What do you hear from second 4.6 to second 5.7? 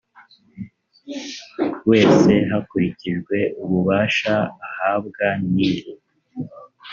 ahabwa n